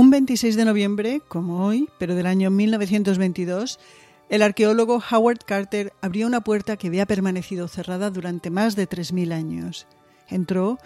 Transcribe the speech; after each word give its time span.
Un 0.00 0.08
26 0.08 0.56
de 0.56 0.64
noviembre, 0.64 1.20
como 1.28 1.66
hoy, 1.66 1.90
pero 1.98 2.14
del 2.14 2.24
año 2.24 2.50
1922, 2.50 3.78
el 4.30 4.40
arqueólogo 4.40 5.02
Howard 5.10 5.40
Carter 5.44 5.92
abrió 6.00 6.26
una 6.26 6.40
puerta 6.40 6.78
que 6.78 6.86
había 6.86 7.04
permanecido 7.04 7.68
cerrada 7.68 8.08
durante 8.08 8.48
más 8.48 8.76
de 8.76 8.88
3.000 8.88 9.34
años. 9.34 9.86
Entró 10.26 10.78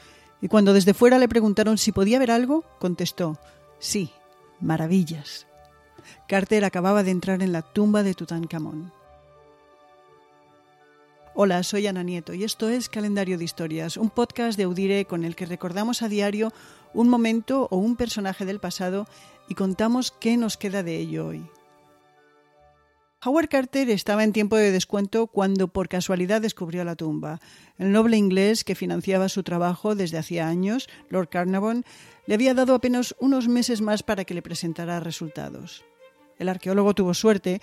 y 0.43 0.49
cuando 0.49 0.73
desde 0.73 0.95
fuera 0.95 1.21
le 1.21 1.29
preguntaron 1.29 1.79
si 1.79 1.93
podía 1.93 2.19
ver 2.19 2.33
algo, 2.33 2.65
contestó, 2.81 3.39
sí, 3.79 4.11
maravillas. 4.61 5.47
Carter 6.27 6.65
acababa 6.65 7.05
de 7.05 7.13
entrar 7.13 7.41
en 7.41 7.53
la 7.53 7.63
tumba 7.63 8.03
de 8.03 8.15
Tutankamón. 8.15 8.93
Hola, 11.37 11.65
soy 11.65 11.89
Ana 11.89 12.05
Nieto 12.05 12.33
y 12.33 12.45
esto 12.45 12.69
es 12.69 12.89
Calendario 12.89 13.37
de 13.39 13.45
Historias, 13.45 13.97
un 13.97 14.09
podcast 14.09 14.57
de 14.57 14.63
Audire 14.63 15.05
con 15.05 15.25
el 15.25 15.35
que 15.35 15.47
recordamos 15.47 16.03
a 16.03 16.09
diario 16.09 16.53
un 16.93 17.09
momento 17.09 17.67
o 17.73 17.77
un 17.77 17.97
personaje 17.97 18.45
del 18.45 18.61
pasado 18.61 19.09
y 19.49 19.57
contamos 19.57 20.13
qué 20.13 20.37
nos 20.37 20.57
queda 20.57 20.85
de 20.85 20.97
ello 20.97 21.27
hoy. 21.27 21.45
Howard 23.25 23.49
Carter 23.49 23.91
estaba 23.91 24.23
en 24.23 24.33
tiempo 24.33 24.55
de 24.55 24.71
descuento 24.71 25.27
cuando 25.27 25.67
por 25.67 25.89
casualidad 25.89 26.41
descubrió 26.41 26.85
la 26.85 26.95
tumba. 26.95 27.41
El 27.79 27.91
noble 27.91 28.17
inglés 28.17 28.63
que 28.63 28.77
financiaba 28.77 29.29
su 29.29 29.43
trabajo 29.43 29.97
desde 29.97 30.19
hacía 30.19 30.47
años, 30.47 30.89
Lord 31.09 31.31
Carnarvon, 31.31 31.85
le 32.27 32.35
había 32.35 32.55
dado 32.55 32.77
apenas 32.77 33.17
unos 33.19 33.49
meses 33.49 33.81
más 33.81 34.05
para 34.05 34.25
que 34.25 34.35
le 34.35 34.43
presentara 34.43 35.01
resultados. 35.01 35.85
El 36.39 36.49
arqueólogo 36.49 36.95
tuvo 36.95 37.13
suerte 37.13 37.61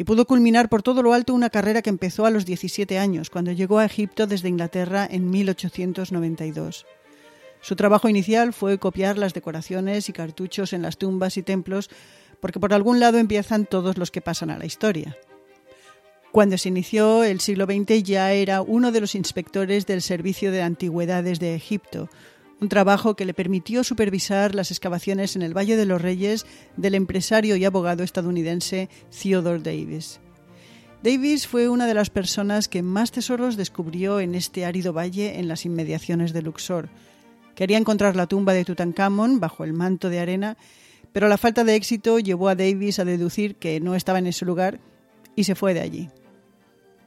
y 0.00 0.04
pudo 0.04 0.24
culminar 0.24 0.70
por 0.70 0.82
todo 0.82 1.02
lo 1.02 1.12
alto 1.12 1.34
una 1.34 1.50
carrera 1.50 1.82
que 1.82 1.90
empezó 1.90 2.24
a 2.24 2.30
los 2.30 2.46
17 2.46 2.98
años, 2.98 3.28
cuando 3.28 3.52
llegó 3.52 3.78
a 3.80 3.84
Egipto 3.84 4.26
desde 4.26 4.48
Inglaterra 4.48 5.06
en 5.10 5.28
1892. 5.28 6.86
Su 7.60 7.76
trabajo 7.76 8.08
inicial 8.08 8.54
fue 8.54 8.78
copiar 8.78 9.18
las 9.18 9.34
decoraciones 9.34 10.08
y 10.08 10.14
cartuchos 10.14 10.72
en 10.72 10.80
las 10.80 10.96
tumbas 10.96 11.36
y 11.36 11.42
templos, 11.42 11.90
porque 12.40 12.58
por 12.58 12.72
algún 12.72 12.98
lado 12.98 13.18
empiezan 13.18 13.66
todos 13.66 13.98
los 13.98 14.10
que 14.10 14.22
pasan 14.22 14.48
a 14.48 14.56
la 14.56 14.64
historia. 14.64 15.18
Cuando 16.32 16.56
se 16.56 16.70
inició 16.70 17.22
el 17.22 17.40
siglo 17.40 17.66
XX 17.66 18.02
ya 18.02 18.32
era 18.32 18.62
uno 18.62 18.92
de 18.92 19.02
los 19.02 19.14
inspectores 19.14 19.84
del 19.84 20.00
Servicio 20.00 20.50
de 20.50 20.62
Antigüedades 20.62 21.40
de 21.40 21.54
Egipto, 21.54 22.08
un 22.60 22.68
trabajo 22.68 23.16
que 23.16 23.24
le 23.24 23.34
permitió 23.34 23.82
supervisar 23.84 24.54
las 24.54 24.70
excavaciones 24.70 25.34
en 25.34 25.42
el 25.42 25.56
Valle 25.56 25.76
de 25.76 25.86
los 25.86 26.00
Reyes 26.00 26.46
del 26.76 26.94
empresario 26.94 27.56
y 27.56 27.64
abogado 27.64 28.02
estadounidense 28.02 28.88
Theodore 29.10 29.60
Davis. 29.60 30.20
Davis 31.02 31.46
fue 31.46 31.70
una 31.70 31.86
de 31.86 31.94
las 31.94 32.10
personas 32.10 32.68
que 32.68 32.82
más 32.82 33.10
tesoros 33.10 33.56
descubrió 33.56 34.20
en 34.20 34.34
este 34.34 34.66
árido 34.66 34.92
valle 34.92 35.38
en 35.38 35.48
las 35.48 35.64
inmediaciones 35.64 36.34
de 36.34 36.42
Luxor. 36.42 36.90
Quería 37.54 37.78
encontrar 37.78 38.16
la 38.16 38.26
tumba 38.26 38.52
de 38.52 38.66
Tutankamón 38.66 39.40
bajo 39.40 39.64
el 39.64 39.72
manto 39.72 40.10
de 40.10 40.20
arena, 40.20 40.58
pero 41.12 41.28
la 41.28 41.38
falta 41.38 41.64
de 41.64 41.74
éxito 41.74 42.18
llevó 42.18 42.50
a 42.50 42.54
Davis 42.54 42.98
a 42.98 43.06
deducir 43.06 43.56
que 43.56 43.80
no 43.80 43.94
estaba 43.94 44.18
en 44.18 44.26
ese 44.26 44.44
lugar 44.44 44.80
y 45.34 45.44
se 45.44 45.54
fue 45.54 45.72
de 45.72 45.80
allí. 45.80 46.10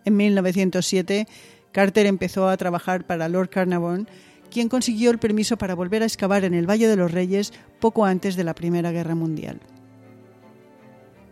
En 0.06 0.18
1907, 0.18 1.28
Carter 1.72 2.08
empezó 2.08 2.50
a 2.50 2.58
trabajar 2.58 3.06
para 3.06 3.30
Lord 3.30 3.50
Carnarvon 3.50 4.08
quien 4.54 4.70
consiguió 4.70 5.12
el 5.12 5.18
permiso 5.18 5.58
para 5.58 5.76
volver 5.76 6.04
a 6.04 6.06
excavar 6.06 6.46
en 6.46 6.54
el 6.54 6.70
Valle 6.70 6.88
de 6.88 6.96
los 6.96 7.12
Reyes 7.12 7.52
poco 7.80 8.06
antes 8.06 8.38
de 8.38 8.46
la 8.46 8.56
Primera 8.56 8.92
Guerra 8.92 9.16
Mundial. 9.16 9.60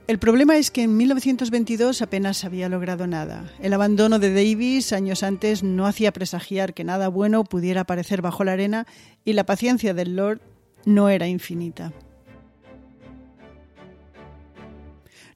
El 0.08 0.20
problema 0.20 0.58
es 0.58 0.72
que 0.72 0.84
en 0.84 0.98
1922 0.98 2.02
apenas 2.02 2.44
había 2.44 2.68
logrado 2.68 3.08
nada. 3.08 3.50
El 3.62 3.74
abandono 3.74 4.20
de 4.20 4.34
Davis 4.34 4.92
años 4.92 5.24
antes 5.24 5.64
no 5.64 5.86
hacía 5.86 6.12
presagiar 6.12 6.74
que 6.74 6.84
nada 6.84 7.08
bueno 7.08 7.46
pudiera 7.46 7.82
aparecer 7.82 8.22
bajo 8.22 8.44
la 8.44 8.54
arena 8.54 8.88
y 9.24 9.34
la 9.34 9.46
paciencia 9.46 9.94
del 9.94 10.18
Lord 10.18 10.42
no 10.84 11.08
era 11.08 11.28
infinita. 11.28 11.94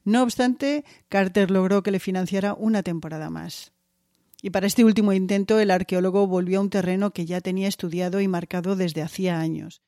No 0.03 0.23
obstante, 0.23 0.83
Carter 1.07 1.51
logró 1.51 1.81
que 1.81 1.91
le 1.91 1.99
financiara 1.99 2.53
una 2.53 2.83
temporada 2.83 3.29
más. 3.29 3.74
Y 4.45 4.51
para 4.51 4.67
este 4.67 4.85
último 4.85 5.11
intento 5.11 5.59
el 5.59 5.71
arqueólogo 5.71 6.27
volvió 6.27 6.59
a 6.59 6.61
un 6.61 6.69
terreno 6.69 7.09
que 7.09 7.25
ya 7.25 7.41
tenía 7.41 7.67
estudiado 7.67 8.21
y 8.21 8.27
marcado 8.27 8.75
desde 8.75 9.01
hacía 9.01 9.39
años. 9.39 9.81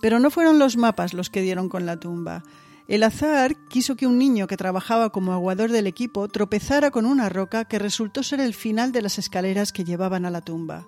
Pero 0.00 0.18
no 0.18 0.30
fueron 0.30 0.58
los 0.58 0.78
mapas 0.78 1.12
los 1.12 1.28
que 1.28 1.42
dieron 1.42 1.68
con 1.68 1.84
la 1.84 2.00
tumba. 2.00 2.42
El 2.88 3.02
azar 3.02 3.54
quiso 3.68 3.96
que 3.96 4.06
un 4.06 4.16
niño 4.16 4.46
que 4.46 4.56
trabajaba 4.56 5.10
como 5.10 5.34
aguador 5.34 5.70
del 5.70 5.86
equipo 5.86 6.26
tropezara 6.28 6.90
con 6.90 7.04
una 7.04 7.28
roca 7.28 7.66
que 7.66 7.78
resultó 7.78 8.22
ser 8.22 8.40
el 8.40 8.54
final 8.54 8.90
de 8.90 9.02
las 9.02 9.18
escaleras 9.18 9.70
que 9.70 9.84
llevaban 9.84 10.24
a 10.24 10.30
la 10.30 10.40
tumba. 10.40 10.86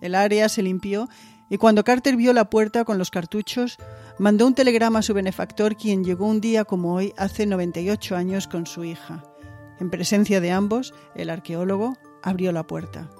El 0.00 0.16
área 0.16 0.48
se 0.48 0.64
limpió 0.64 1.08
y 1.48 1.58
cuando 1.58 1.84
Carter 1.84 2.16
vio 2.16 2.32
la 2.32 2.50
puerta 2.50 2.84
con 2.84 2.98
los 2.98 3.12
cartuchos, 3.12 3.76
mandó 4.18 4.48
un 4.48 4.54
telegrama 4.56 4.98
a 4.98 5.02
su 5.02 5.14
benefactor 5.14 5.76
quien 5.76 6.02
llegó 6.02 6.26
un 6.26 6.40
día 6.40 6.64
como 6.64 6.92
hoy 6.92 7.14
hace 7.16 7.46
98 7.46 8.16
años 8.16 8.48
con 8.48 8.66
su 8.66 8.82
hija. 8.82 9.22
En 9.80 9.90
presencia 9.90 10.40
de 10.40 10.52
ambos, 10.52 10.94
el 11.14 11.30
arqueólogo 11.30 11.96
abrió 12.22 12.52
la 12.52 12.66
puerta. 12.66 13.10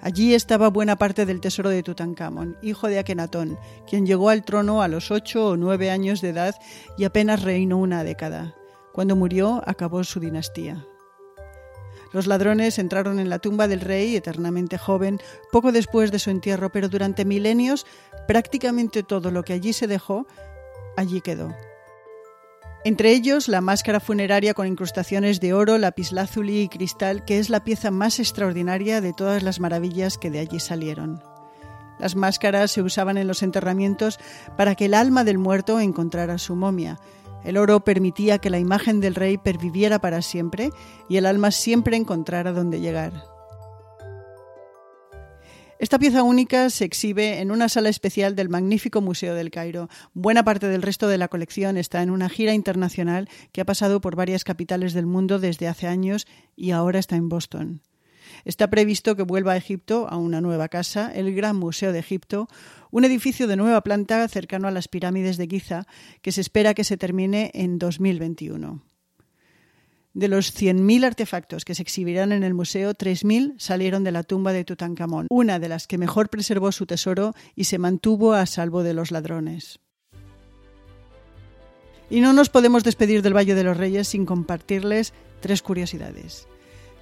Allí 0.00 0.34
estaba 0.34 0.68
buena 0.68 0.96
parte 0.96 1.24
del 1.24 1.40
tesoro 1.40 1.70
de 1.70 1.82
Tutankamón, 1.82 2.58
hijo 2.60 2.88
de 2.88 2.98
Akenatón, 2.98 3.58
quien 3.88 4.04
llegó 4.04 4.28
al 4.28 4.44
trono 4.44 4.82
a 4.82 4.88
los 4.88 5.10
ocho 5.10 5.48
o 5.48 5.56
nueve 5.56 5.90
años 5.90 6.20
de 6.20 6.28
edad 6.28 6.54
y 6.98 7.04
apenas 7.04 7.42
reinó 7.42 7.78
una 7.78 8.04
década. 8.04 8.54
Cuando 8.92 9.16
murió, 9.16 9.62
acabó 9.66 10.04
su 10.04 10.20
dinastía. 10.20 10.84
Los 12.12 12.26
ladrones 12.26 12.78
entraron 12.78 13.18
en 13.18 13.30
la 13.30 13.38
tumba 13.38 13.66
del 13.66 13.80
rey, 13.80 14.14
eternamente 14.14 14.78
joven, 14.78 15.20
poco 15.50 15.72
después 15.72 16.12
de 16.12 16.18
su 16.18 16.30
entierro, 16.30 16.70
pero 16.70 16.88
durante 16.88 17.24
milenios 17.24 17.86
prácticamente 18.28 19.02
todo 19.02 19.30
lo 19.30 19.42
que 19.42 19.54
allí 19.54 19.72
se 19.72 19.86
dejó, 19.86 20.26
allí 20.96 21.22
quedó. 21.22 21.54
Entre 22.84 23.12
ellos, 23.12 23.48
la 23.48 23.62
máscara 23.62 23.98
funeraria 23.98 24.52
con 24.52 24.66
incrustaciones 24.66 25.40
de 25.40 25.54
oro, 25.54 25.78
lapislázuli 25.78 26.60
y 26.60 26.68
cristal, 26.68 27.24
que 27.24 27.38
es 27.38 27.48
la 27.48 27.64
pieza 27.64 27.90
más 27.90 28.20
extraordinaria 28.20 29.00
de 29.00 29.14
todas 29.14 29.42
las 29.42 29.58
maravillas 29.58 30.18
que 30.18 30.30
de 30.30 30.40
allí 30.40 30.60
salieron. 30.60 31.22
Las 31.98 32.14
máscaras 32.14 32.72
se 32.72 32.82
usaban 32.82 33.16
en 33.16 33.26
los 33.26 33.42
enterramientos 33.42 34.20
para 34.58 34.74
que 34.74 34.84
el 34.84 34.92
alma 34.92 35.24
del 35.24 35.38
muerto 35.38 35.80
encontrara 35.80 36.36
su 36.36 36.56
momia. 36.56 36.98
El 37.42 37.56
oro 37.56 37.80
permitía 37.80 38.36
que 38.36 38.50
la 38.50 38.58
imagen 38.58 39.00
del 39.00 39.14
rey 39.14 39.38
perviviera 39.38 39.98
para 39.98 40.20
siempre 40.20 40.70
y 41.08 41.16
el 41.16 41.24
alma 41.24 41.52
siempre 41.52 41.96
encontrara 41.96 42.52
dónde 42.52 42.80
llegar. 42.80 43.33
Esta 45.84 45.98
pieza 45.98 46.22
única 46.22 46.70
se 46.70 46.86
exhibe 46.86 47.42
en 47.42 47.50
una 47.50 47.68
sala 47.68 47.90
especial 47.90 48.34
del 48.34 48.48
magnífico 48.48 49.02
Museo 49.02 49.34
del 49.34 49.50
Cairo. 49.50 49.90
Buena 50.14 50.42
parte 50.42 50.66
del 50.66 50.80
resto 50.80 51.08
de 51.08 51.18
la 51.18 51.28
colección 51.28 51.76
está 51.76 52.02
en 52.02 52.08
una 52.08 52.30
gira 52.30 52.54
internacional 52.54 53.28
que 53.52 53.60
ha 53.60 53.66
pasado 53.66 54.00
por 54.00 54.16
varias 54.16 54.44
capitales 54.44 54.94
del 54.94 55.04
mundo 55.04 55.38
desde 55.38 55.68
hace 55.68 55.86
años 55.86 56.26
y 56.56 56.70
ahora 56.70 57.00
está 57.00 57.16
en 57.16 57.28
Boston. 57.28 57.82
Está 58.46 58.70
previsto 58.70 59.14
que 59.14 59.24
vuelva 59.24 59.52
a 59.52 59.56
Egipto 59.58 60.08
a 60.08 60.16
una 60.16 60.40
nueva 60.40 60.70
casa, 60.70 61.12
el 61.14 61.34
Gran 61.34 61.56
Museo 61.56 61.92
de 61.92 61.98
Egipto, 61.98 62.48
un 62.90 63.04
edificio 63.04 63.46
de 63.46 63.56
nueva 63.56 63.82
planta 63.82 64.26
cercano 64.28 64.68
a 64.68 64.70
las 64.70 64.88
pirámides 64.88 65.36
de 65.36 65.48
Giza, 65.48 65.86
que 66.22 66.32
se 66.32 66.40
espera 66.40 66.72
que 66.72 66.84
se 66.84 66.96
termine 66.96 67.50
en 67.52 67.78
2021. 67.78 68.93
De 70.14 70.28
los 70.28 70.54
100.000 70.54 71.04
artefactos 71.04 71.64
que 71.64 71.74
se 71.74 71.82
exhibirán 71.82 72.30
en 72.30 72.44
el 72.44 72.54
museo, 72.54 72.94
3.000 72.94 73.54
salieron 73.58 74.04
de 74.04 74.12
la 74.12 74.22
tumba 74.22 74.52
de 74.52 74.64
Tutankamón, 74.64 75.26
una 75.28 75.58
de 75.58 75.68
las 75.68 75.88
que 75.88 75.98
mejor 75.98 76.28
preservó 76.28 76.70
su 76.70 76.86
tesoro 76.86 77.34
y 77.56 77.64
se 77.64 77.78
mantuvo 77.78 78.32
a 78.32 78.46
salvo 78.46 78.84
de 78.84 78.94
los 78.94 79.10
ladrones. 79.10 79.80
Y 82.10 82.20
no 82.20 82.32
nos 82.32 82.48
podemos 82.48 82.84
despedir 82.84 83.22
del 83.22 83.36
Valle 83.36 83.56
de 83.56 83.64
los 83.64 83.76
Reyes 83.76 84.06
sin 84.06 84.24
compartirles 84.24 85.12
tres 85.40 85.62
curiosidades. 85.62 86.46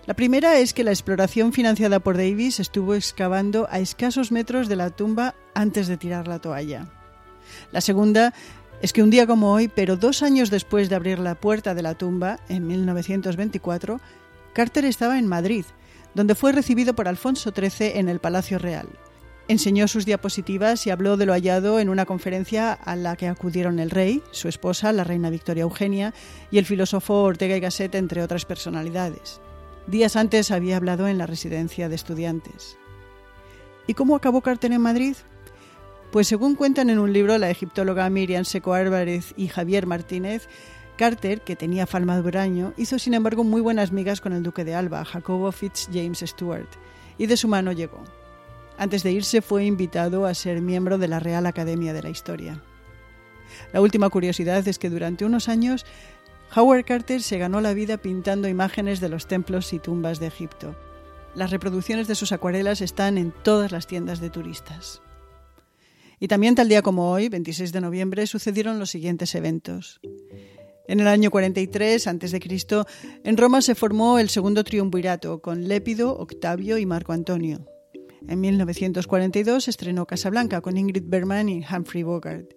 La 0.06 0.14
primera 0.14 0.58
es 0.58 0.72
que 0.72 0.82
la 0.82 0.90
exploración 0.90 1.52
financiada 1.52 2.00
por 2.00 2.16
Davis 2.16 2.60
estuvo 2.60 2.94
excavando 2.94 3.68
a 3.70 3.78
escasos 3.78 4.32
metros 4.32 4.68
de 4.68 4.76
la 4.76 4.88
tumba 4.88 5.34
antes 5.54 5.86
de 5.86 5.98
tirar 5.98 6.28
la 6.28 6.38
toalla. 6.40 6.88
La 7.72 7.82
segunda 7.82 8.32
es 8.82 8.92
que 8.92 9.02
un 9.02 9.10
día 9.10 9.28
como 9.28 9.52
hoy, 9.52 9.68
pero 9.68 9.96
dos 9.96 10.24
años 10.24 10.50
después 10.50 10.88
de 10.88 10.96
abrir 10.96 11.20
la 11.20 11.36
puerta 11.36 11.72
de 11.72 11.82
la 11.82 11.94
tumba, 11.94 12.40
en 12.48 12.66
1924, 12.66 14.00
Carter 14.52 14.84
estaba 14.84 15.20
en 15.20 15.28
Madrid, 15.28 15.64
donde 16.14 16.34
fue 16.34 16.50
recibido 16.50 16.92
por 16.94 17.06
Alfonso 17.06 17.52
XIII 17.54 17.92
en 17.94 18.08
el 18.08 18.18
Palacio 18.18 18.58
Real. 18.58 18.88
Enseñó 19.46 19.86
sus 19.86 20.04
diapositivas 20.04 20.84
y 20.86 20.90
habló 20.90 21.16
de 21.16 21.26
lo 21.26 21.32
hallado 21.32 21.78
en 21.78 21.90
una 21.90 22.06
conferencia 22.06 22.72
a 22.72 22.96
la 22.96 23.14
que 23.14 23.28
acudieron 23.28 23.78
el 23.78 23.90
rey, 23.90 24.20
su 24.32 24.48
esposa, 24.48 24.92
la 24.92 25.04
reina 25.04 25.30
Victoria 25.30 25.62
Eugenia, 25.62 26.12
y 26.50 26.58
el 26.58 26.66
filósofo 26.66 27.22
Ortega 27.22 27.56
y 27.56 27.60
Gasset, 27.60 27.94
entre 27.94 28.22
otras 28.22 28.44
personalidades. 28.44 29.40
Días 29.86 30.16
antes 30.16 30.50
había 30.50 30.76
hablado 30.76 31.06
en 31.06 31.18
la 31.18 31.26
residencia 31.26 31.88
de 31.88 31.94
estudiantes. 31.94 32.78
¿Y 33.86 33.94
cómo 33.94 34.16
acabó 34.16 34.40
Carter 34.40 34.72
en 34.72 34.80
Madrid? 34.80 35.14
Pues 36.12 36.28
según 36.28 36.56
cuentan 36.56 36.90
en 36.90 36.98
un 36.98 37.14
libro 37.14 37.38
la 37.38 37.48
egiptóloga 37.48 38.10
Miriam 38.10 38.44
Seco 38.44 38.74
Álvarez 38.74 39.32
y 39.34 39.48
Javier 39.48 39.86
Martínez, 39.86 40.46
Carter, 40.98 41.40
que 41.40 41.56
tenía 41.56 41.86
fama 41.86 42.16
de 42.16 42.28
huraño, 42.28 42.74
hizo 42.76 42.98
sin 42.98 43.14
embargo 43.14 43.44
muy 43.44 43.62
buenas 43.62 43.92
migas 43.92 44.20
con 44.20 44.34
el 44.34 44.42
duque 44.42 44.62
de 44.66 44.74
Alba, 44.74 45.06
Jacobo 45.06 45.50
Fitz 45.52 45.88
James 45.90 46.18
Stuart, 46.18 46.68
y 47.16 47.24
de 47.24 47.38
su 47.38 47.48
mano 47.48 47.72
llegó. 47.72 48.04
Antes 48.76 49.02
de 49.02 49.12
irse 49.12 49.40
fue 49.40 49.64
invitado 49.64 50.26
a 50.26 50.34
ser 50.34 50.60
miembro 50.60 50.98
de 50.98 51.08
la 51.08 51.18
Real 51.18 51.46
Academia 51.46 51.94
de 51.94 52.02
la 52.02 52.10
Historia. 52.10 52.62
La 53.72 53.80
última 53.80 54.10
curiosidad 54.10 54.68
es 54.68 54.78
que 54.78 54.90
durante 54.90 55.24
unos 55.24 55.48
años 55.48 55.86
Howard 56.54 56.84
Carter 56.84 57.22
se 57.22 57.38
ganó 57.38 57.62
la 57.62 57.72
vida 57.72 57.96
pintando 57.96 58.48
imágenes 58.48 59.00
de 59.00 59.08
los 59.08 59.28
templos 59.28 59.72
y 59.72 59.78
tumbas 59.78 60.20
de 60.20 60.26
Egipto. 60.26 60.76
Las 61.34 61.50
reproducciones 61.50 62.06
de 62.06 62.16
sus 62.16 62.32
acuarelas 62.32 62.82
están 62.82 63.16
en 63.16 63.32
todas 63.32 63.72
las 63.72 63.86
tiendas 63.86 64.20
de 64.20 64.28
turistas. 64.28 65.00
Y 66.22 66.28
también 66.28 66.54
tal 66.54 66.68
día 66.68 66.82
como 66.82 67.10
hoy, 67.10 67.28
26 67.28 67.72
de 67.72 67.80
noviembre, 67.80 68.28
sucedieron 68.28 68.78
los 68.78 68.90
siguientes 68.90 69.34
eventos. 69.34 70.00
En 70.86 71.00
el 71.00 71.08
año 71.08 71.32
43 71.32 72.06
a.C., 72.06 72.40
en 73.24 73.36
Roma 73.36 73.60
se 73.60 73.74
formó 73.74 74.20
el 74.20 74.28
segundo 74.28 74.62
triunvirato 74.62 75.42
con 75.42 75.66
Lépido, 75.66 76.16
Octavio 76.16 76.78
y 76.78 76.86
Marco 76.86 77.12
Antonio. 77.12 77.66
En 78.28 78.40
1942 78.40 79.66
estrenó 79.66 80.06
Casablanca 80.06 80.60
con 80.60 80.76
Ingrid 80.76 81.02
Bergman 81.06 81.48
y 81.48 81.64
Humphrey 81.68 82.04
Bogart. 82.04 82.54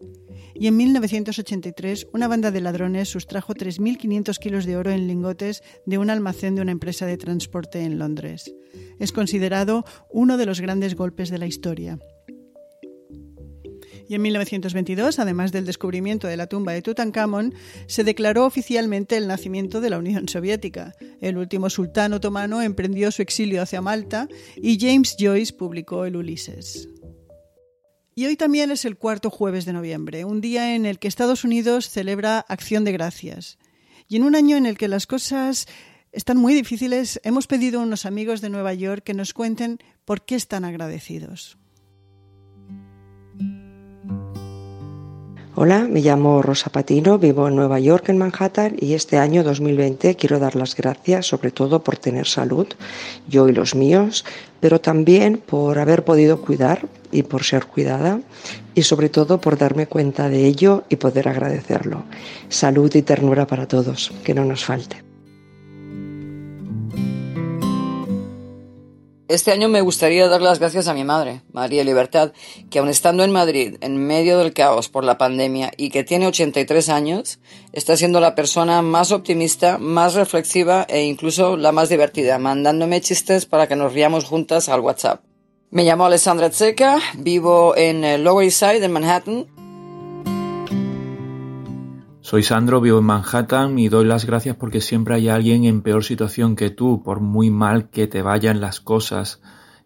Y 0.54 0.68
en 0.68 0.78
1983 0.78 2.06
una 2.14 2.28
banda 2.28 2.52
de 2.52 2.62
ladrones 2.62 3.10
sustrajo 3.10 3.56
3.500 3.56 4.38
kilos 4.38 4.66
de 4.66 4.78
oro 4.78 4.92
en 4.92 5.08
lingotes 5.08 5.64
de 5.88 5.98
un 5.98 6.12
almacén 6.12 6.54
de 6.54 6.62
una 6.62 6.72
empresa 6.72 7.08
de 7.08 7.18
transporte 7.18 7.82
en 7.82 7.98
Londres. 7.98 8.54
Es 9.00 9.12
considerado 9.12 9.86
uno 10.12 10.38
de 10.38 10.46
los 10.46 10.62
grandes 10.62 10.94
golpes 10.94 11.32
de 11.32 11.40
la 11.40 11.48
historia. 11.48 11.98
Y 14.07 14.16
en 14.16 14.22
1922, 14.22 15.19
además 15.19 15.52
del 15.52 15.66
descubrimiento 15.66 16.28
de 16.28 16.38
la 16.38 16.48
tumba 16.48 16.74
de 16.74 16.81
Tutankamón, 16.81 17.54
se 17.88 18.04
declaró 18.04 18.46
oficialmente 18.46 19.18
el 19.18 19.28
nacimiento 19.28 19.81
de 19.81 19.90
la 19.90 19.98
Unión 19.98 20.30
Soviética. 20.30 20.94
El 21.22 21.38
último 21.38 21.69
sultán 21.69 22.13
otomano 22.13 22.62
emprendió 22.62 23.12
su 23.12 23.22
exilio 23.22 23.62
hacia 23.62 23.81
Malta 23.81 24.28
y 24.56 24.80
James 24.80 25.16
Joyce 25.19 25.54
publicó 25.54 26.06
el 26.06 26.16
Ulises. 26.16 26.88
Y 28.18 28.25
hoy 28.28 28.38
también 28.38 28.72
es 28.72 28.86
el 28.86 28.98
cuarto 28.98 29.30
jueves 29.30 29.66
de 29.66 29.74
noviembre, 29.74 30.24
un 30.24 30.40
día 30.40 30.75
en 30.75 30.86
el 30.86 31.00
que 31.00 31.10
Estados 31.10 31.44
Unidos 31.44 31.90
celebra 31.90 32.40
Acción 32.48 32.86
de 32.86 32.94
Gracias. 32.94 33.58
Y 34.08 34.16
en 34.16 34.24
un 34.24 34.36
año 34.36 34.56
en 34.56 34.66
el 34.66 34.78
que 34.78 34.88
las 34.88 35.06
cosas 35.06 35.68
están 36.13 36.38
muy 36.38 36.54
difíciles, 36.54 37.19
hemos 37.24 37.46
pedido 37.46 37.81
a 37.81 37.84
unos 37.84 38.06
amigos 38.06 38.40
de 38.40 38.50
Nueva 38.50 38.74
York 38.74 39.04
que 39.04 39.13
nos 39.13 39.34
cuenten 39.34 39.80
por 40.06 40.24
qué 40.24 40.36
están 40.36 40.63
agradecidos. 40.63 41.58
Hola, 45.57 45.88
me 45.90 46.02
llamo 46.02 46.42
Rosa 46.42 46.69
Patino, 46.69 47.18
vivo 47.18 47.48
en 47.48 47.56
Nueva 47.56 47.80
York, 47.80 48.10
en 48.10 48.18
Manhattan, 48.18 48.75
y 48.78 48.94
este 48.94 49.18
año 49.18 49.42
2020 49.42 50.16
quiero 50.16 50.38
dar 50.38 50.57
las 50.57 50.75
gracias 50.75 51.28
sobre 51.28 51.50
todo 51.50 51.81
por 51.81 51.96
tener 51.96 52.28
salud, 52.28 52.68
yo 53.30 53.48
y 53.48 53.54
los 53.54 53.74
míos, 53.74 54.25
pero 54.60 54.81
también 54.81 55.38
por 55.38 55.80
haber 55.80 56.04
podido 56.04 56.42
cuidar 56.42 56.86
y 57.10 57.24
por 57.24 57.46
ser 57.46 57.68
cuidada, 57.68 58.19
y 58.74 58.81
sobre 58.81 59.07
todo 59.07 59.40
por 59.40 59.57
darme 59.57 59.88
cuenta 59.88 60.28
de 60.28 60.46
ello 60.46 60.84
y 60.90 60.98
poder 60.98 61.30
agradecerlo. 61.30 62.04
Salud 62.50 62.94
y 62.94 63.01
ternura 63.01 63.48
para 63.48 63.66
todos, 63.66 64.12
que 64.25 64.34
no 64.34 64.44
nos 64.44 64.66
falte. 64.66 65.05
Este 69.27 69.51
año 69.51 69.69
me 69.69 69.81
gustaría 69.81 70.27
dar 70.27 70.44
las 70.44 70.60
gracias 70.60 70.88
a 70.88 70.94
mi 70.94 71.04
madre, 71.04 71.42
María 71.51 71.83
Libertad, 71.83 72.31
que 72.69 72.77
aun 72.77 72.89
estando 72.89 73.24
en 73.24 73.31
Madrid, 73.31 73.77
en 73.81 73.98
medio 73.98 74.38
del 74.38 74.54
caos 74.54 74.88
por 74.88 75.04
la 75.04 75.18
pandemia 75.18 75.72
y 75.77 75.89
que 75.89 76.04
tiene 76.04 76.27
83 76.27 76.89
años, 76.89 77.39
está 77.74 77.98
siendo 77.98 78.19
la 78.19 78.36
persona 78.36 78.83
más 78.83 79.12
optimista, 79.12 79.80
más 79.80 80.13
reflexiva 80.13 80.86
e 80.88 81.01
incluso 81.06 81.57
la 81.57 81.72
más 81.72 81.89
divertida, 81.89 82.38
mandándome 82.38 83.01
chistes 83.01 83.48
para 83.48 83.68
que 83.68 83.75
nos 83.75 83.94
riamos 83.94 84.25
juntas 84.25 84.69
al 84.69 84.81
WhatsApp. 84.81 85.24
Me 85.72 85.83
llamo 85.83 86.06
Alessandra 86.06 86.51
Tseca, 86.51 87.00
vivo 87.18 87.75
en 87.75 88.04
eh, 88.04 88.19
Lower 88.19 88.45
East 88.45 88.60
Side, 88.60 88.86
en 88.86 88.92
Manhattan, 88.92 89.48
soy 92.25 92.42
Sandro, 92.42 92.81
vivo 92.81 92.98
en 92.98 93.06
Manhattan 93.06 93.77
y 93.77 93.88
doy 93.88 94.04
las 94.04 94.25
gracias 94.25 94.56
porque 94.56 94.81
siempre 94.81 95.13
hay 95.13 95.30
alguien 95.30 95.63
en 95.66 95.83
peor 95.83 96.04
situación 96.04 96.56
que 96.56 96.72
tú, 96.72 97.04
por 97.04 97.19
muy 97.19 97.51
mal 97.51 97.92
que 97.92 98.07
te 98.07 98.24
vayan 98.24 98.62
las 98.62 98.80
cosas. 98.80 99.42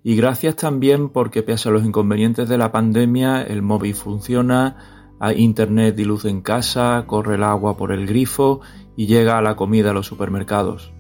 Y 0.06 0.16
gracias 0.16 0.56
también 0.56 1.10
porque 1.10 1.44
pese 1.44 1.68
a 1.68 1.74
los 1.74 1.84
inconvenientes 1.84 2.48
de 2.48 2.58
la 2.58 2.72
pandemia, 2.72 3.42
el 3.42 3.62
móvil 3.62 3.94
funciona, 3.94 4.78
hay 5.20 5.42
internet 5.42 6.00
y 6.00 6.06
luz 6.06 6.24
en 6.24 6.40
casa, 6.40 7.04
corre 7.08 7.36
el 7.36 7.44
agua 7.44 7.76
por 7.76 7.92
el 7.92 8.08
grifo 8.08 8.62
y 8.96 9.08
llega 9.08 9.42
la 9.42 9.58
comida 9.58 9.90
a 9.90 9.94
los 9.94 10.08
supermercados. 10.08 10.94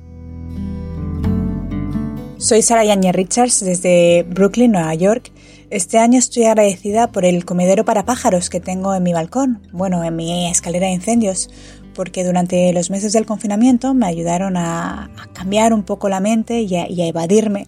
Soy 2.35 2.61
Sara 2.61 2.83
Yañez 2.83 3.15
Richards 3.15 3.63
desde 3.63 4.23
Brooklyn, 4.23 4.73
Nueva 4.73 4.93
York 4.93 5.31
este 5.71 5.99
año 5.99 6.17
estoy 6.17 6.45
agradecida 6.45 7.11
por 7.11 7.25
el 7.25 7.45
comedero 7.45 7.85
para 7.85 8.05
pájaros 8.05 8.49
que 8.49 8.59
tengo 8.59 8.95
en 8.95 9.03
mi 9.03 9.13
balcón, 9.13 9.61
bueno, 9.71 10.03
en 10.03 10.15
mi 10.15 10.47
escalera 10.49 10.87
de 10.87 10.93
incendios, 10.93 11.49
porque 11.93 12.23
durante 12.23 12.73
los 12.73 12.89
meses 12.89 13.13
del 13.13 13.25
confinamiento 13.25 13.93
me 13.93 14.07
ayudaron 14.07 14.57
a, 14.57 15.11
cambiar 15.33 15.73
un 15.73 15.83
poco 15.83 16.09
la 16.09 16.19
mente 16.19 16.61
y 16.61 16.75
a, 16.75 16.87
evadirme, 16.87 17.67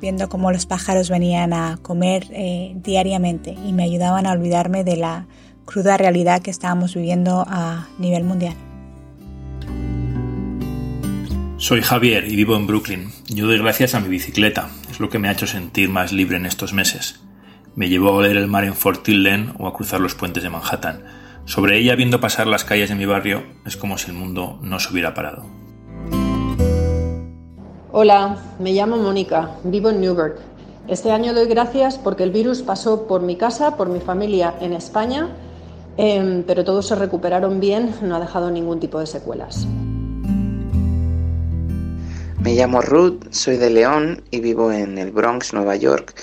viendo 0.00 0.28
cómo 0.28 0.50
los 0.50 0.66
pájaros 0.66 1.10
venían 1.10 1.52
a 1.52 1.78
comer 1.82 2.26
eh, 2.30 2.72
diariamente 2.76 3.54
y 3.66 3.72
me 3.72 3.84
ayudaban 3.84 4.26
a 4.26 4.32
olvidarme 4.32 4.82
de 4.82 4.96
la 4.96 5.26
cruda 5.66 5.96
realidad 5.96 6.42
que 6.42 6.50
estábamos 6.50 6.94
viviendo 6.94 7.44
a 7.46 7.88
nivel 7.98 8.24
mundial. 8.24 8.54
Soy 11.58 11.82
Javier 11.82 12.24
y 12.26 12.34
vivo 12.34 12.56
en 12.56 12.66
Brooklyn. 12.66 13.12
Yo 13.28 13.46
doy 13.46 13.58
gracias 13.58 13.94
a 13.94 14.00
mi 14.00 14.08
bicicleta, 14.08 14.70
es 14.90 14.98
lo 14.98 15.10
que 15.10 15.20
me 15.20 15.28
ha 15.28 15.32
hecho 15.32 15.46
sentir 15.46 15.90
más 15.90 16.12
libre 16.12 16.36
en 16.36 16.46
estos 16.46 16.72
meses. 16.72 17.20
Me 17.74 17.88
llevó 17.88 18.10
a 18.10 18.12
oler 18.16 18.36
el 18.36 18.48
mar 18.48 18.64
en 18.64 18.74
Fort 18.74 19.02
Tilden 19.02 19.54
o 19.58 19.66
a 19.66 19.72
cruzar 19.72 19.98
los 19.98 20.14
puentes 20.14 20.42
de 20.42 20.50
Manhattan. 20.50 21.04
Sobre 21.46 21.78
ella, 21.78 21.96
viendo 21.96 22.20
pasar 22.20 22.46
las 22.46 22.64
calles 22.64 22.90
de 22.90 22.94
mi 22.96 23.06
barrio, 23.06 23.44
es 23.64 23.78
como 23.78 23.96
si 23.96 24.10
el 24.10 24.16
mundo 24.16 24.58
no 24.60 24.78
se 24.78 24.92
hubiera 24.92 25.14
parado. 25.14 25.46
Hola, 27.90 28.36
me 28.58 28.72
llamo 28.72 28.98
Mónica, 28.98 29.52
vivo 29.64 29.88
en 29.88 30.02
Newburgh. 30.02 30.36
Este 30.86 31.12
año 31.12 31.32
doy 31.32 31.46
gracias 31.46 31.96
porque 31.96 32.24
el 32.24 32.30
virus 32.30 32.60
pasó 32.60 33.06
por 33.06 33.22
mi 33.22 33.36
casa, 33.36 33.78
por 33.78 33.88
mi 33.88 34.00
familia 34.00 34.54
en 34.60 34.74
España, 34.74 35.30
em, 35.96 36.42
pero 36.42 36.64
todos 36.64 36.88
se 36.88 36.94
recuperaron 36.94 37.58
bien, 37.58 37.94
no 38.02 38.16
ha 38.16 38.20
dejado 38.20 38.50
ningún 38.50 38.80
tipo 38.80 39.00
de 39.00 39.06
secuelas. 39.06 39.66
Me 42.38 42.54
llamo 42.54 42.82
Ruth, 42.82 43.28
soy 43.30 43.56
de 43.56 43.70
León 43.70 44.24
y 44.30 44.40
vivo 44.40 44.72
en 44.72 44.98
el 44.98 45.12
Bronx, 45.12 45.54
Nueva 45.54 45.76
York 45.76 46.14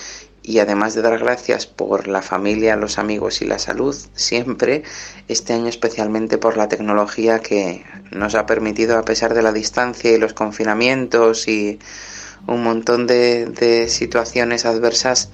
y 0.42 0.58
además 0.58 0.94
de 0.94 1.02
dar 1.02 1.18
gracias 1.18 1.66
por 1.66 2.08
la 2.08 2.22
familia, 2.22 2.76
los 2.76 2.98
amigos 2.98 3.42
y 3.42 3.46
la 3.46 3.58
salud, 3.58 3.96
siempre, 4.14 4.82
este 5.28 5.52
año 5.52 5.68
especialmente 5.68 6.38
por 6.38 6.56
la 6.56 6.68
tecnología 6.68 7.40
que 7.40 7.84
nos 8.10 8.34
ha 8.34 8.46
permitido, 8.46 8.98
a 8.98 9.04
pesar 9.04 9.34
de 9.34 9.42
la 9.42 9.52
distancia 9.52 10.12
y 10.12 10.18
los 10.18 10.32
confinamientos 10.32 11.46
y 11.48 11.78
un 12.46 12.62
montón 12.62 13.06
de, 13.06 13.86
situaciones 13.88 14.64
adversas, 14.64 15.30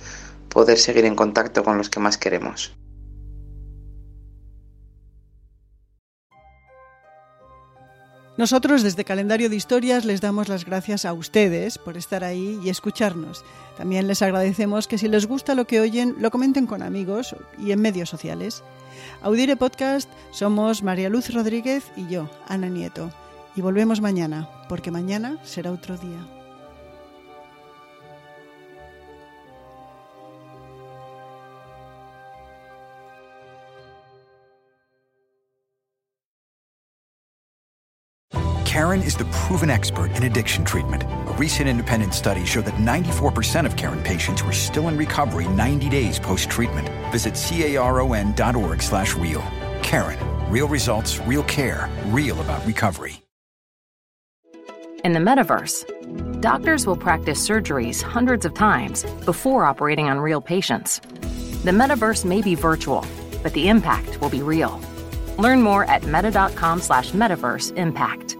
poder 0.48 0.78
seguir 0.78 1.04
en 1.04 1.14
contacto 1.14 1.62
con 1.62 1.78
los 1.78 1.90
que 1.90 2.00
más 2.00 2.18
queremos. 2.18 2.74
Nosotros 8.36 8.82
desde 8.82 9.04
Calendario 9.04 9.48
de 9.48 9.56
Historias 9.56 10.04
les 10.04 10.20
damos 10.20 10.48
las 10.48 10.66
gracias 10.66 11.06
a 11.06 11.14
ustedes 11.14 11.78
por 11.78 11.96
estar 11.96 12.22
ahí 12.22 12.60
y 12.62 12.68
escucharnos. 12.68 13.44
También 13.78 14.06
les 14.06 14.20
agradecemos 14.20 14.88
que 14.88 14.98
si 14.98 15.08
les 15.08 15.26
gusta 15.26 15.54
lo 15.54 15.66
que 15.66 15.80
oyen, 15.80 16.16
lo 16.18 16.30
comenten 16.30 16.66
con 16.66 16.82
amigos 16.82 17.34
y 17.58 17.72
en 17.72 17.80
medios 17.80 18.10
sociales. 18.10 18.62
Audire 19.22 19.56
Podcast 19.56 20.10
somos 20.32 20.82
María 20.82 21.08
Luz 21.08 21.32
Rodríguez 21.32 21.84
y 21.96 22.08
yo, 22.08 22.28
Ana 22.46 22.68
Nieto. 22.68 23.10
Y 23.54 23.62
volvemos 23.62 24.02
mañana, 24.02 24.50
porque 24.68 24.90
mañana 24.90 25.38
será 25.42 25.72
otro 25.72 25.96
día. 25.96 26.35
Karen 38.76 39.02
is 39.02 39.16
the 39.16 39.24
proven 39.32 39.70
expert 39.70 40.14
in 40.16 40.24
addiction 40.24 40.62
treatment. 40.62 41.02
A 41.04 41.34
recent 41.38 41.66
independent 41.66 42.12
study 42.12 42.44
showed 42.44 42.66
that 42.66 42.74
94% 42.74 43.64
of 43.64 43.74
Karen 43.74 44.02
patients 44.02 44.44
were 44.44 44.52
still 44.52 44.88
in 44.88 44.98
recovery 44.98 45.48
90 45.48 45.88
days 45.88 46.18
post-treatment. 46.18 46.86
Visit 47.10 47.36
caron.org 47.36 48.82
slash 48.82 49.16
real. 49.16 49.42
Karen. 49.82 50.18
Real 50.52 50.68
results, 50.68 51.18
real 51.20 51.42
care, 51.44 51.88
real 52.08 52.38
about 52.42 52.66
recovery. 52.66 53.22
In 55.02 55.14
the 55.14 55.20
metaverse, 55.20 56.42
doctors 56.42 56.86
will 56.86 56.98
practice 56.98 57.48
surgeries 57.48 58.02
hundreds 58.02 58.44
of 58.44 58.52
times 58.52 59.04
before 59.24 59.64
operating 59.64 60.10
on 60.10 60.20
real 60.20 60.42
patients. 60.42 61.00
The 61.64 61.72
metaverse 61.72 62.26
may 62.26 62.42
be 62.42 62.54
virtual, 62.54 63.06
but 63.42 63.54
the 63.54 63.70
impact 63.70 64.20
will 64.20 64.28
be 64.28 64.42
real. 64.42 64.78
Learn 65.38 65.62
more 65.62 65.86
at 65.86 66.04
meta.com 66.04 66.82
slash 66.82 67.12
metaverse 67.12 67.74
impact. 67.78 68.36